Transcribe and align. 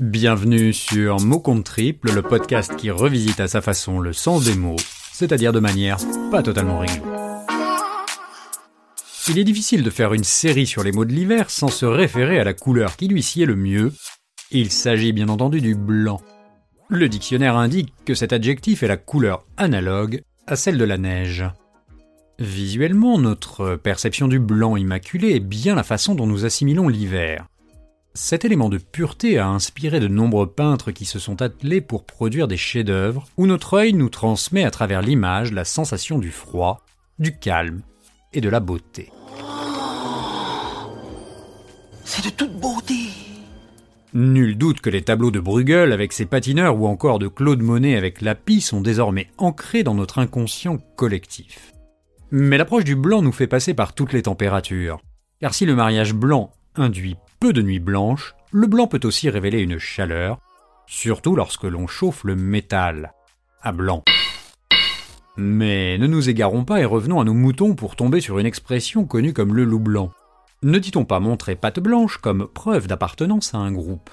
Bienvenue 0.00 0.72
sur 0.72 1.20
Mot 1.20 1.40
compte 1.40 1.64
triple, 1.64 2.14
le 2.14 2.22
podcast 2.22 2.74
qui 2.74 2.90
revisite 2.90 3.38
à 3.38 3.48
sa 3.48 3.60
façon 3.60 4.00
le 4.00 4.14
sens 4.14 4.46
des 4.46 4.54
mots, 4.54 4.78
c'est-à-dire 5.12 5.52
de 5.52 5.60
manière 5.60 5.98
pas 6.30 6.42
totalement 6.42 6.78
rigolo. 6.78 7.12
Il 9.28 9.38
est 9.38 9.44
difficile 9.44 9.82
de 9.82 9.90
faire 9.90 10.14
une 10.14 10.24
série 10.24 10.66
sur 10.66 10.82
les 10.82 10.92
mots 10.92 11.04
de 11.04 11.12
l'hiver 11.12 11.50
sans 11.50 11.68
se 11.68 11.84
référer 11.84 12.40
à 12.40 12.44
la 12.44 12.54
couleur 12.54 12.96
qui 12.96 13.08
lui 13.08 13.22
sied 13.22 13.44
le 13.44 13.56
mieux. 13.56 13.92
Il 14.50 14.70
s'agit 14.70 15.12
bien 15.12 15.28
entendu 15.28 15.60
du 15.60 15.74
blanc. 15.74 16.22
Le 16.88 17.10
dictionnaire 17.10 17.56
indique 17.56 17.92
que 18.06 18.14
cet 18.14 18.32
adjectif 18.32 18.82
est 18.82 18.88
la 18.88 18.96
couleur 18.96 19.44
analogue 19.58 20.22
à 20.46 20.56
celle 20.56 20.78
de 20.78 20.84
la 20.84 20.96
neige. 20.96 21.44
Visuellement, 22.38 23.18
notre 23.18 23.76
perception 23.76 24.28
du 24.28 24.38
blanc 24.38 24.76
immaculé 24.76 25.34
est 25.34 25.40
bien 25.40 25.74
la 25.74 25.82
façon 25.82 26.14
dont 26.14 26.26
nous 26.26 26.46
assimilons 26.46 26.88
l'hiver. 26.88 27.49
Cet 28.22 28.44
élément 28.44 28.68
de 28.68 28.76
pureté 28.76 29.38
a 29.38 29.48
inspiré 29.48 29.98
de 29.98 30.06
nombreux 30.06 30.46
peintres 30.46 30.90
qui 30.90 31.06
se 31.06 31.18
sont 31.18 31.40
attelés 31.40 31.80
pour 31.80 32.04
produire 32.04 32.48
des 32.48 32.58
chefs-d'œuvre 32.58 33.26
où 33.38 33.46
notre 33.46 33.72
œil 33.72 33.94
nous 33.94 34.10
transmet 34.10 34.62
à 34.62 34.70
travers 34.70 35.00
l'image 35.00 35.52
la 35.52 35.64
sensation 35.64 36.18
du 36.18 36.30
froid, 36.30 36.84
du 37.18 37.38
calme 37.38 37.80
et 38.34 38.42
de 38.42 38.50
la 38.50 38.60
beauté. 38.60 39.10
C'est 42.04 42.26
de 42.26 42.30
toute 42.30 42.52
beauté. 42.60 43.08
Nul 44.12 44.58
doute 44.58 44.82
que 44.82 44.90
les 44.90 45.02
tableaux 45.02 45.30
de 45.30 45.40
Bruegel 45.40 45.90
avec 45.90 46.12
ses 46.12 46.26
patineurs 46.26 46.78
ou 46.78 46.86
encore 46.86 47.20
de 47.20 47.26
Claude 47.26 47.62
Monet 47.62 47.96
avec 47.96 48.20
Lapis 48.20 48.60
sont 48.60 48.82
désormais 48.82 49.30
ancrés 49.38 49.82
dans 49.82 49.94
notre 49.94 50.18
inconscient 50.18 50.76
collectif. 50.94 51.72
Mais 52.30 52.58
l'approche 52.58 52.84
du 52.84 52.96
blanc 52.96 53.22
nous 53.22 53.32
fait 53.32 53.46
passer 53.46 53.72
par 53.72 53.94
toutes 53.94 54.12
les 54.12 54.22
températures. 54.22 55.00
Car 55.40 55.54
si 55.54 55.64
le 55.64 55.74
mariage 55.74 56.12
blanc 56.12 56.52
induit 56.76 57.16
peu 57.40 57.54
de 57.54 57.62
nuits 57.62 57.80
blanches, 57.80 58.34
le 58.52 58.66
blanc 58.66 58.86
peut 58.86 59.00
aussi 59.04 59.30
révéler 59.30 59.60
une 59.60 59.78
chaleur, 59.78 60.38
surtout 60.86 61.34
lorsque 61.34 61.64
l'on 61.64 61.86
chauffe 61.86 62.22
le 62.24 62.36
métal 62.36 63.14
à 63.62 63.72
blanc. 63.72 64.04
Mais 65.38 65.96
ne 65.96 66.06
nous 66.06 66.28
égarons 66.28 66.64
pas 66.64 66.80
et 66.80 66.84
revenons 66.84 67.18
à 67.18 67.24
nos 67.24 67.32
moutons 67.32 67.74
pour 67.74 67.96
tomber 67.96 68.20
sur 68.20 68.38
une 68.38 68.46
expression 68.46 69.06
connue 69.06 69.32
comme 69.32 69.54
le 69.54 69.64
loup 69.64 69.80
blanc. 69.80 70.10
Ne 70.62 70.78
dit-on 70.78 71.06
pas 71.06 71.18
montrer 71.18 71.56
patte 71.56 71.80
blanche 71.80 72.18
comme 72.18 72.46
preuve 72.46 72.86
d'appartenance 72.86 73.54
à 73.54 73.58
un 73.58 73.72
groupe? 73.72 74.10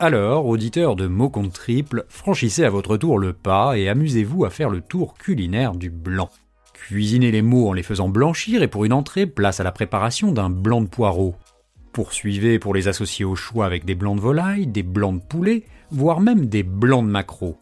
Alors, 0.00 0.46
auditeurs 0.46 0.96
de 0.96 1.06
mots 1.06 1.28
contre 1.28 1.52
triple, 1.52 2.06
franchissez 2.08 2.64
à 2.64 2.70
votre 2.70 2.96
tour 2.96 3.18
le 3.18 3.34
pas 3.34 3.76
et 3.76 3.90
amusez-vous 3.90 4.46
à 4.46 4.50
faire 4.50 4.70
le 4.70 4.80
tour 4.80 5.18
culinaire 5.18 5.74
du 5.74 5.90
blanc. 5.90 6.30
Cuisinez 6.72 7.30
les 7.30 7.42
mots 7.42 7.68
en 7.68 7.74
les 7.74 7.82
faisant 7.82 8.08
blanchir 8.08 8.62
et 8.62 8.68
pour 8.68 8.86
une 8.86 8.94
entrée, 8.94 9.26
place 9.26 9.60
à 9.60 9.64
la 9.64 9.72
préparation 9.72 10.32
d'un 10.32 10.48
blanc 10.48 10.80
de 10.80 10.86
poireau. 10.86 11.34
Poursuivez 11.98 12.60
pour 12.60 12.74
les 12.74 12.86
associer 12.86 13.24
au 13.24 13.34
choix 13.34 13.66
avec 13.66 13.84
des 13.84 13.96
blancs 13.96 14.14
de 14.14 14.20
volaille, 14.20 14.68
des 14.68 14.84
blancs 14.84 15.20
de 15.20 15.26
poulet, 15.26 15.64
voire 15.90 16.20
même 16.20 16.46
des 16.46 16.62
blancs 16.62 17.04
de 17.04 17.10
maquereau. 17.10 17.58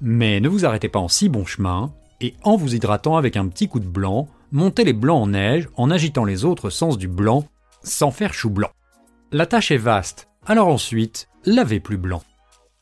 Mais 0.00 0.40
ne 0.40 0.48
vous 0.48 0.64
arrêtez 0.64 0.88
pas 0.88 1.00
en 1.00 1.08
si 1.08 1.28
bon 1.28 1.44
chemin, 1.44 1.92
et 2.22 2.32
en 2.44 2.56
vous 2.56 2.74
hydratant 2.74 3.18
avec 3.18 3.36
un 3.36 3.46
petit 3.46 3.68
coup 3.68 3.80
de 3.80 3.86
blanc, 3.86 4.26
montez 4.52 4.84
les 4.84 4.94
blancs 4.94 5.24
en 5.24 5.26
neige 5.26 5.68
en 5.76 5.90
agitant 5.90 6.24
les 6.24 6.46
autres 6.46 6.70
sens 6.70 6.96
du 6.96 7.08
blanc, 7.08 7.44
sans 7.82 8.10
faire 8.10 8.32
chou 8.32 8.48
blanc. 8.48 8.70
La 9.32 9.44
tâche 9.44 9.70
est 9.70 9.76
vaste, 9.76 10.28
alors 10.46 10.68
ensuite, 10.68 11.28
lavez 11.44 11.78
plus 11.78 11.98
blanc. 11.98 12.22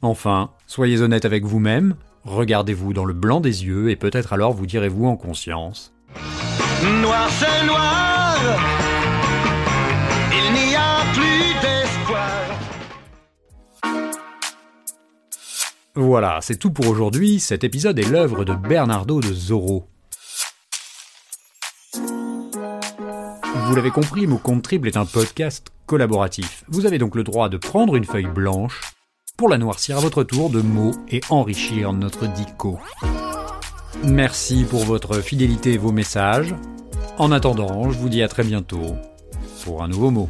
Enfin, 0.03 0.51
soyez 0.69 1.01
honnête 1.01 1.25
avec 1.25 1.45
vous-même, 1.45 1.97
regardez-vous 2.23 2.93
dans 2.93 3.07
le 3.07 3.15
blanc 3.15 3.41
des 3.41 3.65
yeux 3.65 3.91
et 3.91 3.97
peut-être 3.97 4.33
alors 4.33 4.53
vous 4.53 4.67
direz-vous 4.67 5.07
en 5.07 5.17
conscience. 5.17 5.93
Noir, 7.01 7.29
c'est 7.29 7.67
noir. 7.67 8.82
Voilà, 15.95 16.39
c'est 16.41 16.57
tout 16.57 16.71
pour 16.71 16.89
aujourd'hui. 16.89 17.39
Cet 17.39 17.65
épisode 17.65 17.99
est 17.99 18.09
l'œuvre 18.09 18.45
de 18.45 18.55
Bernardo 18.55 19.21
de 19.21 19.33
Zorro. 19.33 19.89
Vous 23.55 23.77
l'avez 23.77 23.91
compris, 23.91 24.27
Mon 24.27 24.39
compte 24.39 24.63
triple 24.63 24.89
est 24.89 24.97
un 24.97 25.05
podcast 25.05 25.69
collaboratif. 25.87 26.65
Vous 26.69 26.87
avez 26.87 26.99
donc 26.99 27.15
le 27.15 27.25
droit 27.25 27.49
de 27.49 27.59
prendre 27.59 27.97
une 27.97 28.05
feuille 28.05 28.27
blanche 28.27 28.81
pour 29.37 29.49
la 29.49 29.59
noircir 29.59 29.99
à 29.99 30.01
votre 30.01 30.25
tour 30.25 30.49
de 30.51 30.61
mots 30.61 30.95
et 31.09 31.21
enrichir 31.29 31.93
notre 31.93 32.27
dico. 32.27 32.79
Merci 34.03 34.65
pour 34.65 34.85
votre 34.85 35.21
fidélité 35.21 35.75
et 35.75 35.79
vos 35.79 35.93
messages. 35.93 36.55
En 37.19 37.33
attendant, 37.33 37.91
je 37.91 37.99
vous 37.99 38.09
dis 38.09 38.23
à 38.23 38.29
très 38.29 38.45
bientôt 38.45 38.97
pour 39.65 39.83
un 39.83 39.89
nouveau 39.89 40.11
mot. 40.11 40.29